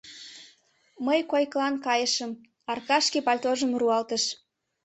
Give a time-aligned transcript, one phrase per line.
[1.05, 2.31] —Мый койкылан кайышым,—
[2.71, 4.23] Аркаш шке пальтожым руалтыш.